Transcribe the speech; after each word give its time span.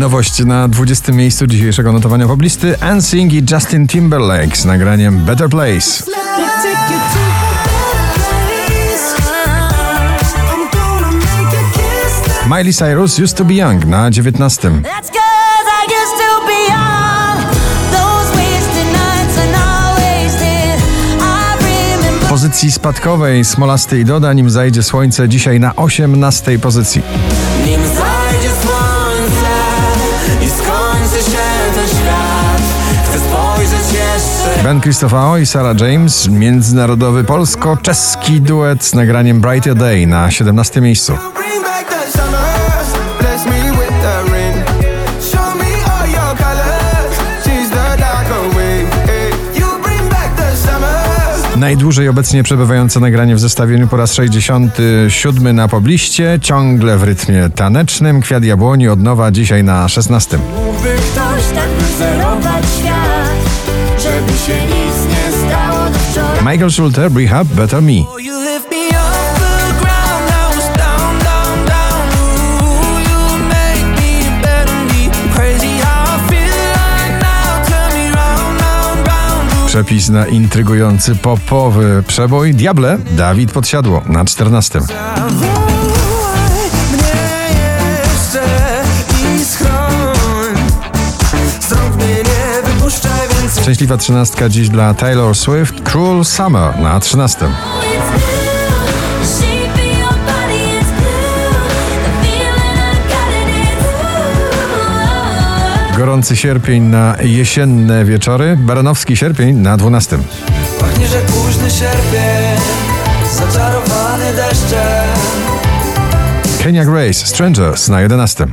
Nowość 0.00 0.44
na 0.44 0.68
20. 0.68 1.12
miejscu 1.12 1.46
dzisiejszego 1.46 1.92
notowania 1.92 2.26
poblisty 2.26 2.80
Ansing 2.80 3.32
i 3.32 3.42
Justin 3.50 3.86
Timberlake 3.86 4.56
z 4.56 4.64
nagraniem 4.64 5.18
Better 5.18 5.48
Place. 5.48 6.04
Miley 12.50 12.72
Cyrus 12.72 13.18
Used 13.18 13.36
to 13.36 13.44
be 13.44 13.54
Young 13.54 13.86
na 13.86 14.10
19. 14.10 14.70
That's 14.70 14.82
'cause 14.82 15.66
I 15.80 15.92
used 16.02 16.16
to 16.18 16.46
be 16.46 16.72
young. 16.72 17.54
Those 17.92 18.30
wasted 18.36 18.86
nights 18.92 19.38
and 19.38 19.54
I 19.54 19.94
wasted. 20.00 20.80
I 21.20 22.02
remember. 22.02 22.28
pozycji 22.28 22.72
spadkowej 22.72 23.44
Smolasty 23.44 24.00
i 24.00 24.04
Doda, 24.04 24.32
nim 24.32 24.50
zajdzie 24.50 24.82
słońce 24.82 25.28
dzisiaj 25.28 25.60
na 25.60 25.76
18 25.76 26.58
pozycji. 26.58 27.02
Ben 34.64 34.80
Cristofao 34.80 35.38
i 35.38 35.46
Sarah 35.46 35.80
James, 35.80 36.28
międzynarodowy 36.28 37.24
polsko-czeski 37.24 38.40
duet 38.40 38.84
z 38.84 38.94
nagraniem 38.94 39.40
Brighter 39.40 39.74
Day 39.74 40.06
na 40.06 40.30
17 40.30 40.80
miejscu. 40.80 41.12
Najdłużej 51.56 52.08
obecnie 52.08 52.42
przebywające 52.42 53.00
nagranie 53.00 53.34
w 53.34 53.40
zestawieniu 53.40 53.88
po 53.88 53.96
raz 53.96 54.14
67 54.14 55.56
na 55.56 55.68
pobliście, 55.68 56.38
ciągle 56.42 56.98
w 56.98 57.02
rytmie 57.02 57.50
tanecznym. 57.54 58.20
Kwiat 58.20 58.44
jabłoni 58.44 58.88
od 58.88 59.02
nowa 59.02 59.30
dzisiaj 59.30 59.64
na 59.64 59.88
16. 59.88 60.38
Mógłby 60.38 60.88
ktoś 60.88 61.58
tak 61.58 61.68
wyzerować 61.68 62.64
Michael 66.44 66.70
Schulter, 66.70 67.10
Rehab, 67.12 67.46
Better 67.46 67.82
Me. 67.82 67.92
Me 67.92 68.04
better 74.42 74.74
me. 74.84 75.10
Przepis 79.66 80.08
na 80.08 80.26
intrygujący 80.26 81.16
popowy 81.16 82.02
przebój. 82.06 82.54
Diable, 82.54 82.98
Dawid 83.10 83.52
Podsiadło 83.52 84.02
na 84.06 84.24
14. 84.24 84.80
Szczęśliwa 93.70 93.96
trzynastka 93.96 94.48
dziś 94.48 94.68
dla 94.68 94.94
Taylor 94.94 95.34
Swift, 95.36 95.82
Cruel 95.82 96.24
Summer 96.24 96.78
na 96.78 97.00
13. 97.00 97.38
It's 97.38 97.48
blue, 97.48 97.50
the 99.20 99.26
shape 99.26 99.72
of 99.72 99.78
your 99.98 100.14
body 100.26 100.78
is 100.80 100.86
blue. 100.86 101.54
The 102.04 102.10
feeling 102.22 102.78
I 102.78 102.94
got 103.08 103.30
it 103.40 103.48
is 103.62 103.78
blue. 105.88 105.98
Gorący 105.98 106.36
sierpień 106.36 106.82
na 106.82 107.16
jesienne 107.22 108.04
wieczory, 108.04 108.56
Baranowski 108.60 109.16
sierpień 109.16 109.56
na 109.56 109.76
12. 109.76 110.18
Pachnie, 110.80 111.08
że 111.08 111.20
późny 111.20 111.70
sierpień 111.70 112.60
Zaczarowany 113.34 114.34
deszczem 114.34 115.08
Kenya 116.62 116.84
Grace, 116.84 117.26
Strangers 117.26 117.88
na 117.88 118.00
11. 118.00 118.46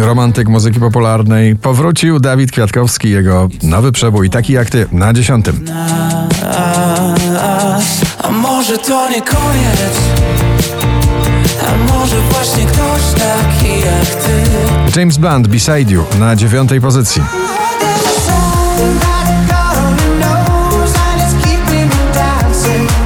Romantyk 0.00 0.48
muzyki 0.48 0.80
popularnej 0.80 1.56
powrócił 1.56 2.20
Dawid 2.20 2.52
Kwiatkowski, 2.52 3.10
jego 3.10 3.48
nowy 3.62 3.92
przebój, 3.92 4.30
taki 4.30 4.52
jak 4.52 4.70
ty, 4.70 4.86
na 4.92 5.12
10. 5.12 5.46
A 8.22 8.30
może 8.30 8.78
to 8.78 9.10
nie 9.10 9.22
koniec 9.22 9.94
A 11.68 11.92
może 11.92 12.16
właśnie 12.20 12.66
ktoś 12.66 13.02
taki 13.18 13.80
jak 13.80 14.24
ty 14.24 15.00
James 15.00 15.18
Blunt, 15.18 15.48
Beside 15.48 15.92
You 15.92 16.04
na 16.18 16.36
9. 16.36 16.70
pozycji. 16.82 17.22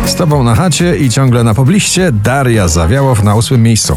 Z 0.07 0.15
tobą 0.15 0.43
na 0.43 0.55
chacie 0.55 0.97
i 0.97 1.11
ciągle 1.11 1.45
na 1.45 1.55
pobliście 1.55 2.13
Daria 2.13 2.69
Zawiałow 2.69 3.23
na 3.23 3.35
8. 3.35 3.63
miejscu. 3.63 3.97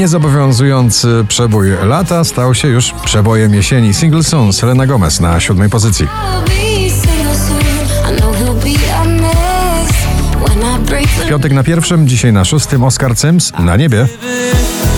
Niezobowiązujący 0.00 1.24
przebój 1.28 1.70
lata 1.82 2.24
stał 2.24 2.54
się 2.54 2.68
już 2.68 2.94
przebojem 3.04 3.54
jesieni. 3.54 3.94
Single 3.94 4.22
Soon, 4.22 4.52
Selena 4.52 4.86
Gomez 4.86 5.20
na 5.20 5.40
7. 5.40 5.70
pozycji. 5.70 6.06
Piątek 11.28 11.52
na 11.52 11.62
pierwszym, 11.62 12.08
dzisiaj 12.08 12.32
na 12.32 12.44
szóstym 12.44 12.84
Oscar 12.84 13.16
Sims 13.16 13.52
na 13.58 13.76
niebie. 13.76 14.06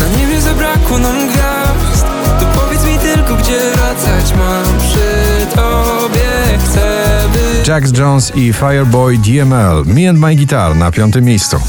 Na 0.01 0.19
niebie 0.19 0.41
zabrakło 0.41 0.99
nam 0.99 1.17
gwiazd 1.29 2.07
To 2.41 2.47
powiedz 2.61 2.85
mi 2.85 2.99
tylko 2.99 3.37
gdzie 3.37 3.59
wracać 3.75 4.35
mam 4.39 4.79
przy 4.79 5.47
tobie 5.57 6.59
Chcę 6.65 7.07
być 7.33 7.69
Jax 7.69 7.99
Jones 7.99 8.33
i 8.37 8.53
Fireboy 8.53 9.19
DML, 9.19 9.83
Me 9.87 10.11
and 10.11 10.19
My 10.19 10.37
Guitar 10.37 10.77
na 10.77 10.91
piątym 10.91 11.25
miejscu. 11.25 11.61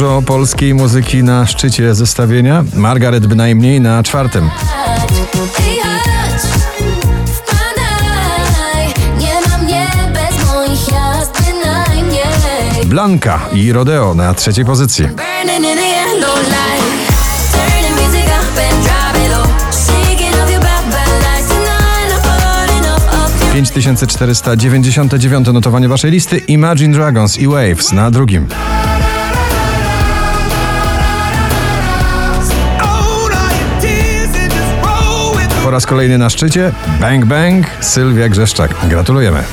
Dużo 0.00 0.22
polskiej 0.22 0.74
muzyki 0.74 1.22
na 1.22 1.46
szczycie 1.46 1.94
zestawienia. 1.94 2.64
Margaret 2.74 3.26
bynajmniej 3.26 3.80
na 3.80 4.02
czwartym. 4.02 4.50
Blanka 12.84 13.40
i 13.52 13.72
Rodeo 13.72 14.14
na 14.14 14.34
trzeciej 14.34 14.64
pozycji. 14.64 15.08
Falling 22.64 22.86
off 22.86 23.04
of 23.14 23.46
you. 23.46 23.52
5499 23.52 25.46
notowanie 25.52 25.88
waszej 25.88 26.10
listy 26.10 26.38
Imagine 26.38 26.94
Dragons 26.94 27.38
i 27.38 27.46
Waves 27.48 27.92
na 27.92 28.10
drugim. 28.10 28.46
Po 35.70 35.74
raz 35.74 35.86
kolejny 35.86 36.18
na 36.18 36.30
szczycie 36.30 36.72
Bang 37.00 37.24
Bang 37.24 37.66
Sylwia 37.80 38.28
Grzeszczak. 38.28 38.74
Gratulujemy. 38.88 39.44